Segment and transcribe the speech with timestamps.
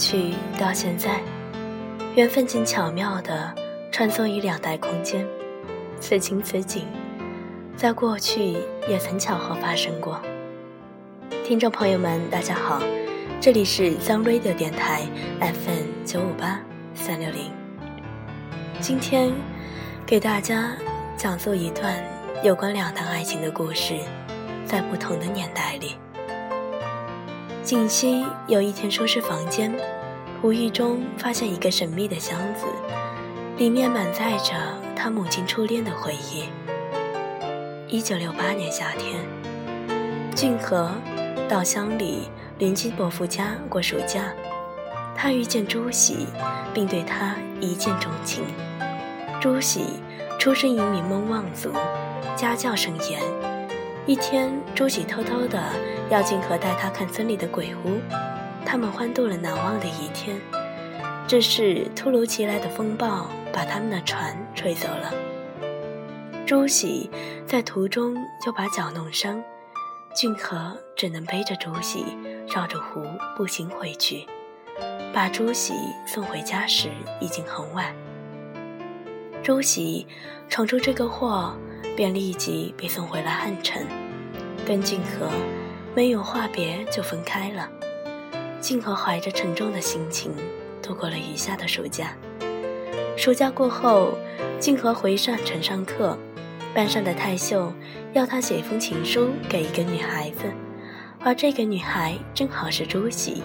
[0.00, 1.20] 去到现在，
[2.16, 3.54] 缘分竟巧妙地
[3.92, 5.26] 穿梭于两代空间。
[6.00, 6.86] 此情此景，
[7.76, 8.56] 在过去
[8.88, 10.18] 也曾巧合发生过。
[11.44, 12.80] 听众朋友们，大家好，
[13.42, 15.02] 这里是 Sun Radio 电台
[15.38, 16.58] FM 九五八
[16.94, 17.52] 三六零。
[18.80, 19.30] 今天
[20.06, 20.72] 给大家
[21.14, 22.02] 讲述一段
[22.42, 23.98] 有关两段爱情的故事，
[24.64, 25.96] 在不同的年代里。
[27.70, 29.72] 锦溪有一天收拾房间，
[30.42, 32.66] 无意中发现一个神秘的箱子，
[33.58, 34.54] 里面满载着
[34.96, 36.46] 他母亲初恋的回忆。
[37.86, 39.20] 一九六八年夏天，
[40.34, 40.90] 俊和
[41.48, 42.22] 到乡里
[42.58, 44.32] 邻居伯父家过暑假，
[45.14, 46.26] 他遇见朱喜，
[46.74, 48.42] 并对他一见钟情。
[49.40, 49.84] 朱喜
[50.40, 51.70] 出身于名门望族，
[52.34, 53.20] 家教甚严。
[54.06, 55.62] 一天，朱喜偷偷的
[56.10, 58.00] 要静和带他看村里的鬼屋，
[58.66, 60.36] 他们欢度了难忘的一天。
[61.26, 65.14] 这是，突如其来的风暴把他们的船吹走了。
[66.44, 67.08] 朱喜
[67.46, 69.40] 在途中又把脚弄伤，
[70.14, 72.04] 俊和只能背着朱喜
[72.52, 73.00] 绕着湖
[73.36, 74.26] 步行回去。
[75.14, 75.74] 把朱喜
[76.06, 76.88] 送回家时，
[77.20, 77.94] 已经很晚。
[79.42, 80.06] 朱喜
[80.48, 81.56] 闯出这个祸。
[81.96, 83.82] 便立即被送回了汉城，
[84.64, 85.28] 跟俊和
[85.94, 87.68] 没有话别就分开了。
[88.60, 90.32] 静和怀着沉重的心情
[90.82, 92.12] 度过了余下的暑假。
[93.16, 94.14] 暑假过后，
[94.58, 96.16] 静和回上城上课，
[96.74, 97.72] 班上的泰秀
[98.12, 100.44] 要他写一封情书给一个女孩子，
[101.20, 103.42] 而这个女孩正好是朱喜。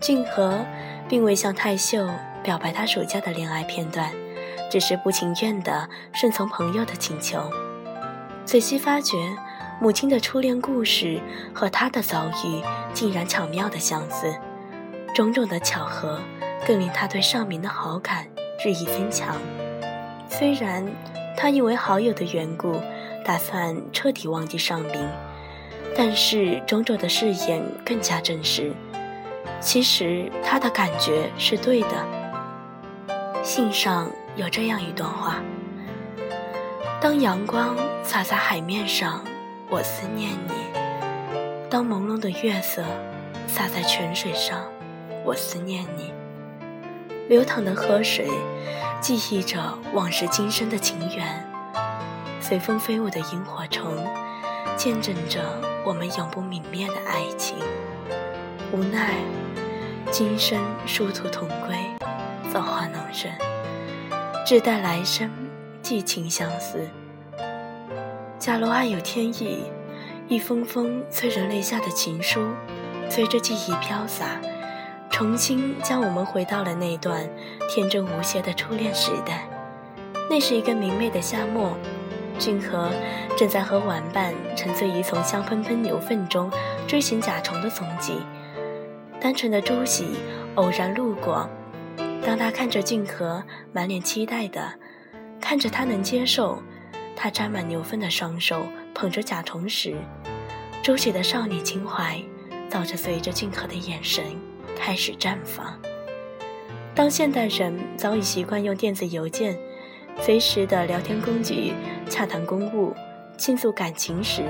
[0.00, 0.64] 静和
[1.08, 2.08] 并未向泰秀
[2.42, 4.10] 表白他暑假的恋爱片段。
[4.70, 7.42] 只是不情愿地顺从朋友的请求。
[8.44, 9.16] 仔细发觉，
[9.80, 11.18] 母亲的初恋故事
[11.54, 14.34] 和他的遭遇竟然巧妙的相似，
[15.14, 16.20] 种种的巧合
[16.66, 18.26] 更令他对尚明的好感
[18.62, 19.34] 日益增强。
[20.28, 20.86] 虽然
[21.34, 22.78] 他因为好友的缘故，
[23.24, 25.08] 打算彻底忘记尚明，
[25.96, 28.72] 但是种种的誓言更加真实。
[29.60, 32.06] 其实他的感觉是对的。
[33.42, 34.10] 信上。
[34.36, 35.42] 有这样一段话：
[37.00, 39.22] 当阳光洒在海面上，
[39.72, 40.54] 我思念你；
[41.70, 42.82] 当朦胧的月色
[43.46, 44.64] 洒在泉水上，
[45.24, 46.12] 我思念你。
[47.28, 48.28] 流淌的河水
[49.00, 51.48] 记忆着往事今生的情缘，
[52.40, 54.04] 随风飞舞的萤火虫
[54.76, 55.40] 见证着
[55.84, 57.56] 我们永不泯灭的爱情。
[58.72, 59.14] 无奈，
[60.10, 61.76] 今生殊途同归，
[62.52, 63.32] 造化弄人。
[64.44, 65.30] 只待来生，
[65.80, 66.88] 寄情相思。
[68.40, 69.64] 假如爱有天意，
[70.26, 72.40] 一封封催人泪下的情书，
[73.10, 74.40] 随着记忆飘洒，
[75.10, 77.28] 重新将我们回到了那段
[77.68, 79.46] 天真无邪的初恋时代。
[80.30, 81.76] 那是一个明媚的夏末，
[82.38, 82.90] 俊和
[83.36, 86.50] 正在和玩伴沉醉于从香喷喷牛粪中
[86.86, 88.14] 追寻甲虫的踪迹。
[89.20, 90.16] 单纯的朱喜
[90.54, 91.46] 偶然路过。
[92.24, 94.72] 当他看着俊和满脸期待的
[95.40, 96.62] 看着他能接受
[97.14, 99.96] 他沾满牛粪的双手捧着甲虫时，
[100.82, 102.22] 朱喜的少女情怀
[102.68, 104.24] 早就随着俊和的眼神
[104.76, 105.78] 开始绽放。
[106.94, 109.58] 当现代人早已习惯用电子邮件、
[110.20, 111.72] 随时的聊天工具
[112.08, 112.94] 洽谈公务、
[113.36, 114.44] 倾诉感情时，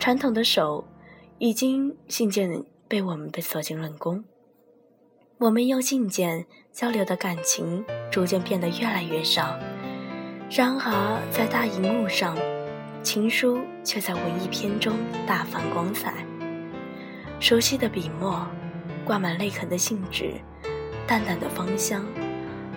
[0.00, 0.86] 传统的手
[1.38, 4.24] 已经信件被我们被锁进冷宫。
[5.38, 9.56] 我们用信件交流的感情逐渐变得越来越少，
[10.50, 12.34] 然而在大荧幕上，
[13.02, 14.94] 情书却在文艺片中
[15.26, 16.14] 大放光彩。
[17.38, 18.46] 熟悉的笔墨，
[19.04, 20.32] 挂满泪痕的信纸，
[21.06, 22.02] 淡淡的芳香，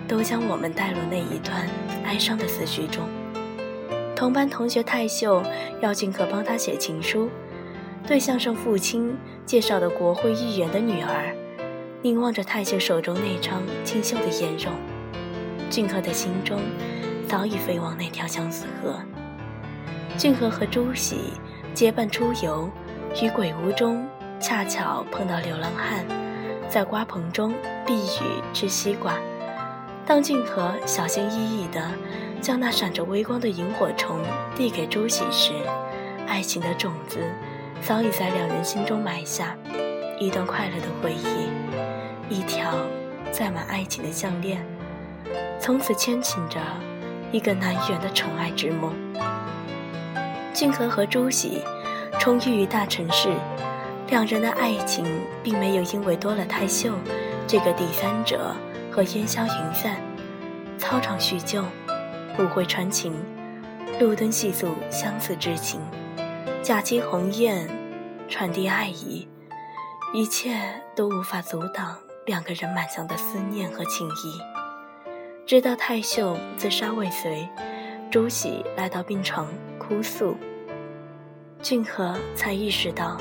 [0.06, 1.66] 都将我们带入那一段
[2.04, 3.08] 哀伤的思绪中。
[4.14, 5.42] 同班同学泰秀
[5.80, 7.30] 要俊可帮他写情书，
[8.06, 9.16] 对象是父亲
[9.46, 11.34] 介绍的国会议员的女儿。
[12.02, 14.74] 凝望着太秀手中那张清秀的颜容，
[15.70, 16.60] 俊和的心中
[17.32, 18.94] 早已飞往那条相思河。
[20.18, 21.32] 俊和和朱喜
[21.72, 22.68] 结伴出游，
[23.22, 24.06] 于鬼屋中
[24.38, 26.04] 恰巧碰到流浪汉，
[26.68, 27.54] 在瓜棚中
[27.86, 29.14] 避雨吃西瓜。
[30.04, 31.80] 当俊和小心翼翼地
[32.42, 34.20] 将那闪着微光的萤火虫
[34.54, 35.54] 递给朱喜时，
[36.28, 37.18] 爱情的种子
[37.80, 39.56] 早已在两人心中埋下
[40.20, 41.48] 一段快乐的回忆。
[42.28, 42.74] 一条
[43.30, 44.62] 载满爱情的项链，
[45.58, 46.60] 从此牵引着
[47.32, 48.94] 一个难圆的宠爱之梦。
[50.54, 51.62] 俊和和朱喜
[52.20, 53.34] 重遇于大城市，
[54.08, 55.04] 两人的爱情
[55.42, 56.92] 并没有因为多了太秀
[57.46, 58.54] 这个第三者
[58.90, 59.96] 和烟消云散，
[60.78, 61.64] 操场叙旧，
[62.38, 63.14] 舞会传情，
[63.98, 65.80] 路灯细诉相似之情，
[66.62, 67.66] 假期鸿雁
[68.28, 69.26] 传递爱意，
[70.12, 70.60] 一切
[70.94, 71.96] 都无法阻挡
[72.26, 74.51] 两个人满腔的思念和情谊。
[75.44, 77.48] 直到太秀自杀未遂，
[78.10, 79.48] 朱喜来到病床
[79.78, 80.36] 哭诉，
[81.60, 83.18] 俊和才意识到。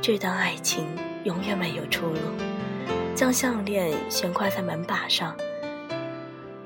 [0.00, 0.84] 这段爱情
[1.24, 2.18] 永远没有出路，
[3.14, 5.34] 将项链悬挂在门把上。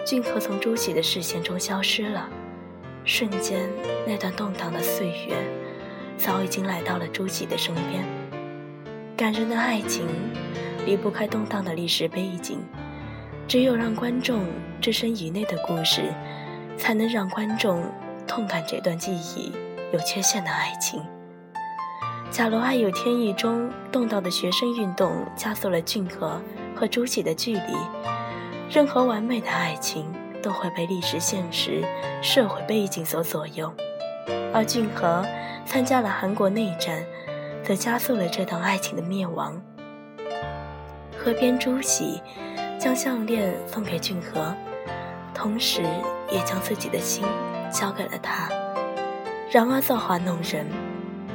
[0.04, 2.28] 俊和从朱喜的视线中消失了，
[3.04, 3.70] 瞬间，
[4.04, 5.36] 那段动荡的岁月
[6.16, 8.04] 早已经来到了朱喜的身边。
[9.16, 10.04] 感人的爱情
[10.84, 12.58] 离不开动荡的历史背景，
[13.48, 14.44] 只有让观众
[14.78, 16.12] 置身于内的故事，
[16.76, 17.82] 才能让观众
[18.26, 19.50] 痛感这段记忆
[19.90, 21.02] 有缺陷的爱情。
[22.30, 26.38] 假如爱有天意中动荡的学生运动加速了俊和
[26.76, 27.74] 和朱喜的距离，
[28.70, 30.04] 任何完美的爱情
[30.42, 31.82] 都会被历史现实、
[32.20, 33.72] 社会背景所左右，
[34.52, 35.24] 而俊和
[35.64, 37.02] 参加了韩国内战，
[37.64, 39.58] 则加速了这段爱情的灭亡。
[41.16, 42.20] 河边朱喜
[42.88, 44.54] 将项链送给俊和，
[45.34, 45.82] 同时
[46.30, 47.22] 也将自己的心
[47.70, 48.48] 交给了他。
[49.50, 50.66] 然而造化弄人，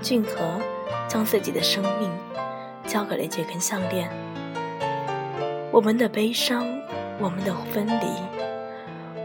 [0.02, 0.60] 俊和。
[1.08, 2.10] 将自己的生命
[2.88, 4.10] 交给了这根项链。
[5.72, 6.66] 我们的悲伤，
[7.20, 8.08] 我们的分离，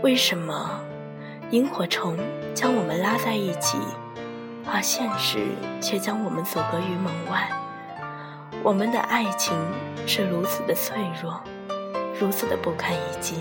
[0.02, 0.78] 为什么
[1.50, 2.18] 萤火虫
[2.52, 3.78] 将我们拉在一起，
[4.70, 5.46] 而现实
[5.80, 7.48] 却将我们阻隔于门外？
[8.62, 9.56] 我们的爱情
[10.06, 11.40] 是如此的脆弱，
[12.18, 13.36] 如此的不堪一击。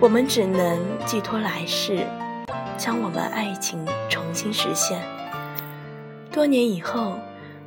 [0.00, 2.06] 我们只能寄托来世，
[2.76, 5.00] 将我们爱情重新实现。
[6.30, 7.18] 多年以后。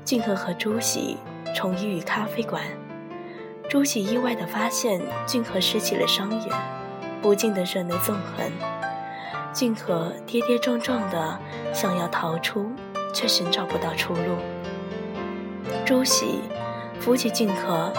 [0.06, 1.18] 俊和和朱喜
[1.54, 2.64] 重遇于咖啡馆，
[3.68, 6.50] 朱喜意外地发现俊和失去了双眼，
[7.22, 8.50] 不禁的热泪纵横。
[9.54, 11.38] 俊和跌跌撞撞的
[11.74, 12.72] 想要逃出，
[13.14, 14.38] 却寻找不到出路。
[15.86, 16.40] 朱喜
[17.02, 17.92] 扶起俊和，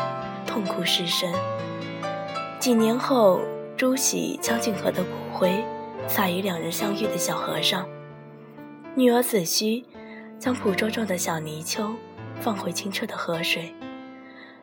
[0.46, 1.30] 痛哭失声。
[2.58, 3.40] 几年后，
[3.76, 5.64] 朱喜将俊和的骨灰
[6.08, 7.86] 撒于两人相遇的小河上，
[8.94, 9.84] 女儿子虚。
[10.38, 11.92] 将捕捉中的小泥鳅
[12.40, 13.74] 放回清澈的河水。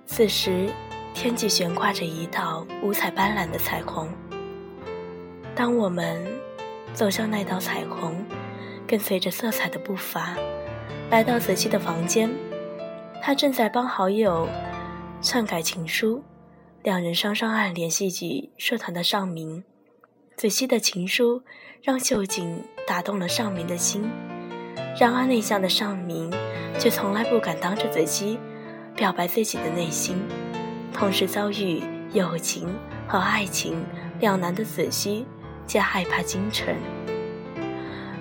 [0.06, 0.70] 此时，
[1.14, 4.08] 天际悬挂着一道五彩斑斓的彩虹。
[5.54, 6.26] 当我们
[6.94, 8.24] 走向那道彩虹，
[8.88, 10.38] 跟随着色彩的步伐，
[11.12, 12.34] 来到子熙的房间，
[13.22, 14.48] 他正在帮好友
[15.22, 16.24] 篡改情书，
[16.86, 19.64] 两人双双暗恋戏剧社团的尚明。
[20.38, 21.42] 子熙的情书
[21.82, 24.08] 让秀景打动了尚明的心。
[24.96, 26.32] 然而，内向的尚明
[26.78, 28.38] 却从来不敢当着子熙
[28.96, 30.16] 表白自己的内心。
[30.94, 31.82] 同时遭遇
[32.14, 32.72] 友情
[33.08, 33.84] 和爱情
[34.20, 35.26] 两难的子熙，
[35.66, 36.72] 皆害怕京城。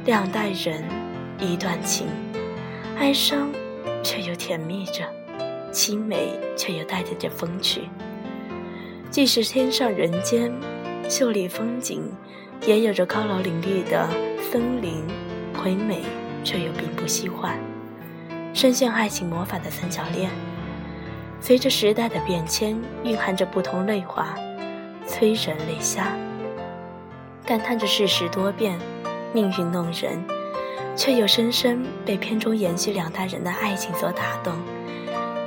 [0.06, 0.82] 两代人，
[1.38, 2.06] 一段情，
[2.96, 3.52] 哀伤
[4.02, 5.04] 却又甜蜜着，
[5.70, 7.82] 凄美却又带着点风趣。
[9.14, 10.52] 既是天上人间，
[11.08, 12.02] 秀丽风景，
[12.66, 14.08] 也有着高楼林立的
[14.50, 15.04] 森林，
[15.56, 16.00] 魁美。
[16.42, 17.56] 却又并不虚幻，
[18.52, 20.28] 深陷爱情魔法的三角恋，
[21.40, 24.34] 随着时代的变迁，蕴含着不同泪花，
[25.06, 26.12] 催人泪下。
[27.46, 28.76] 感叹着世事多变，
[29.32, 30.22] 命运弄人，
[30.96, 34.52] 却又深深被片中延续两代人的爱情所打动。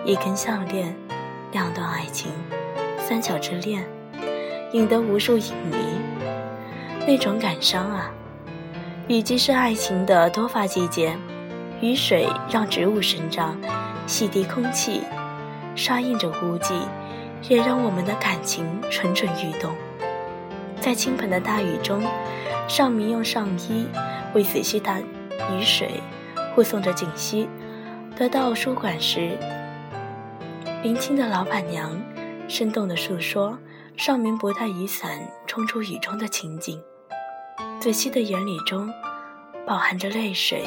[0.06, 0.96] 一根项链，
[1.52, 2.32] 两段爱情，
[3.08, 3.88] 三角之恋，
[4.74, 5.78] 引得无数影迷。
[7.08, 8.12] 那种感伤啊！
[9.08, 11.16] 雨季是爱情的多发季节，
[11.80, 13.58] 雨水让植物生长，
[14.06, 15.04] 洗涤空气，
[15.74, 16.74] 刷印着污迹，
[17.48, 19.72] 也让我们的感情蠢蠢欲动。
[20.82, 22.04] 在倾盆的大雨中，
[22.68, 23.88] 尚明用上衣
[24.34, 26.02] 为子熙打雨水，
[26.54, 27.48] 护送着锦溪。
[28.18, 29.38] 得到书馆时，
[30.84, 31.90] 林青的老板娘
[32.48, 33.58] 生动地诉说
[33.98, 36.82] 尚明不带雨伞冲出雨中的情景。
[37.80, 38.90] 子熙的眼里中，
[39.66, 40.64] 饱含着泪水，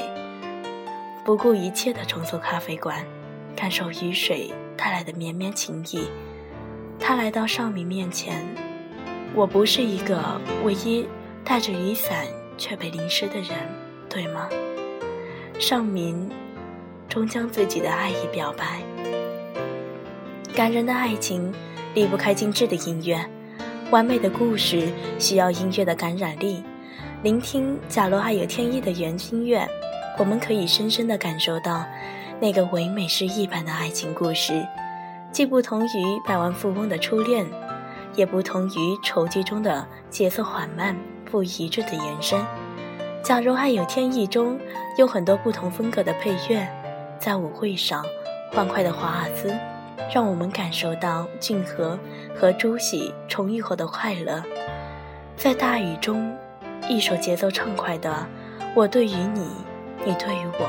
[1.24, 3.04] 不顾一切地重走咖啡馆，
[3.56, 6.06] 感受雨水带来的绵绵情意。
[6.98, 8.44] 他来到尚明面前，
[9.34, 11.08] 我不是一个唯一
[11.42, 12.26] 带着雨伞
[12.58, 13.56] 却被淋湿的人，
[14.08, 14.48] 对吗？
[15.58, 16.30] 尚明
[17.08, 18.82] 终将自己的爱意表白。
[20.60, 21.50] 感人的爱情
[21.94, 23.18] 离不开精致的音乐，
[23.90, 26.62] 完美的故事需要音乐的感染力。
[27.22, 29.66] 聆听《假如爱有天意》的原音乐，
[30.18, 31.86] 我们可以深深地感受到
[32.38, 34.62] 那个唯美诗意般的爱情故事，
[35.32, 37.46] 既不同于百万富翁的初恋，
[38.14, 42.38] 也不同于丑剧中的节奏缓慢、不一致的延伸。
[43.22, 44.60] 假如《爱有天意》中
[44.98, 46.68] 有很多不同风格的配乐，
[47.18, 48.04] 在舞会上
[48.52, 49.56] 欢快的华尔兹，
[50.12, 51.98] 让我们感受到俊河
[52.34, 54.42] 和朱熹重遇后的快乐。
[55.36, 56.36] 在大雨中，
[56.88, 58.26] 一首节奏畅快的
[58.74, 59.48] 《我对于你，
[60.04, 60.68] 你对于我》，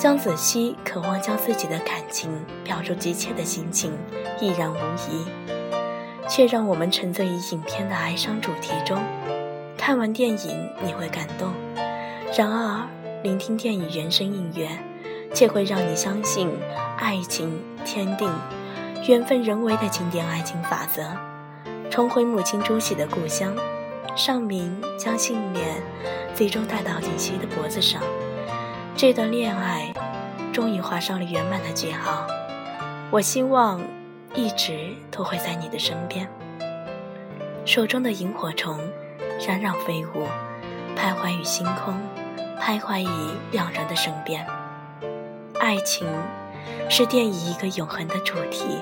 [0.00, 2.30] 江子熙渴望将自己的感情
[2.64, 3.92] 表入急切的心情，
[4.40, 5.26] 亦然无疑，
[6.28, 8.98] 却让我们沉醉于影片的哀伤主题中。
[9.76, 11.52] 看完电影你会感动，
[12.36, 12.86] 然而
[13.22, 14.68] 聆听电影原声音乐，
[15.34, 16.50] 却会让你相信
[16.96, 18.30] 爱情天定、
[19.06, 21.02] 缘分人为的经典爱情法则。
[21.90, 23.54] 重回母亲朱熹的故乡，
[24.14, 25.82] 尚明将信念
[26.34, 28.02] 最终带到锦溪的脖子上，
[28.94, 29.92] 这段恋爱
[30.52, 32.26] 终于画上了圆满的句号。
[33.10, 33.80] 我希望
[34.34, 36.28] 一直都会在你的身边。
[37.64, 38.78] 手中的萤火虫。
[39.46, 40.26] 冉冉飞舞，
[40.96, 41.94] 徘徊于星空，
[42.60, 44.44] 徘徊于两人的身边。
[45.60, 46.06] 爱情
[46.88, 48.78] 是电影一个永恒的主题，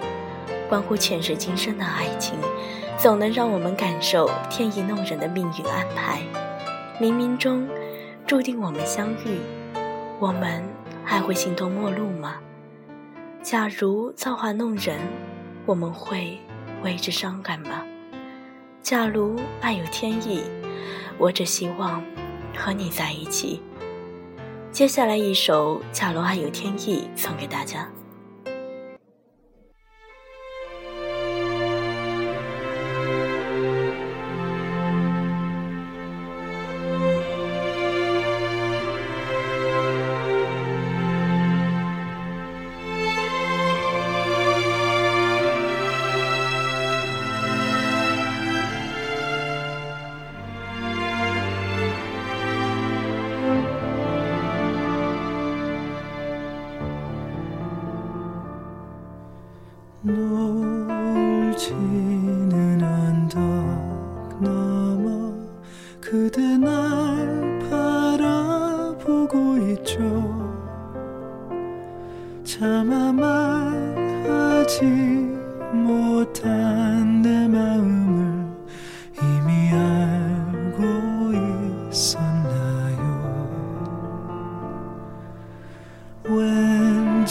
[0.68, 2.38] 关乎前世今生的爱情，
[2.98, 6.20] 总能让我们感受天意弄人的命运安排。
[7.00, 7.66] 冥冥中
[8.26, 9.40] 注定我们相遇，
[10.18, 10.62] 我们
[11.04, 12.36] 还会形同陌路吗？
[13.42, 14.98] 假如造化弄人，
[15.64, 16.38] 我们会
[16.82, 17.82] 为之伤感吗？
[18.82, 20.42] 假如爱有天意，
[21.18, 22.02] 我只希望
[22.56, 23.62] 和你在一起。
[24.76, 27.88] 接下来一首《假如爱有天意》送给大家。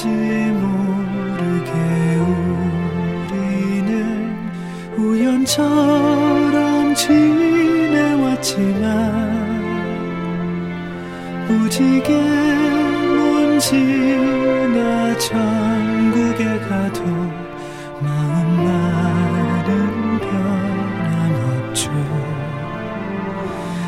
[0.05, 0.09] 지
[0.61, 1.71] 모르게
[3.31, 3.89] 우리는
[4.95, 8.45] 우연처럼 지내왔지만
[11.47, 12.13] 무지개
[13.15, 17.01] 문 지나 천국에 가도
[17.99, 19.69] 마음만은
[20.19, 21.89] 변함없죠.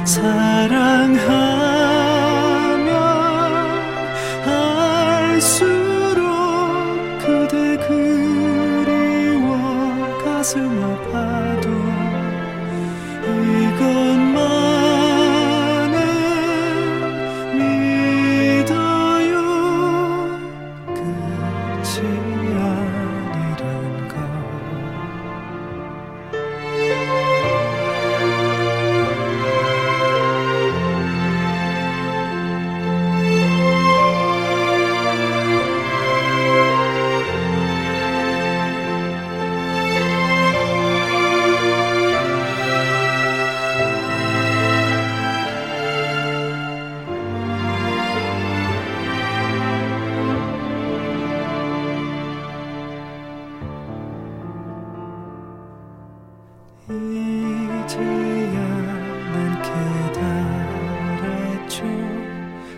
[0.03, 1.36] 사랑하